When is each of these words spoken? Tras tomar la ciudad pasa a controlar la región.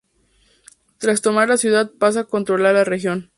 Tras 0.97 1.21
tomar 1.21 1.47
la 1.49 1.57
ciudad 1.57 1.91
pasa 1.91 2.21
a 2.21 2.23
controlar 2.23 2.73
la 2.73 2.83
región. 2.83 3.29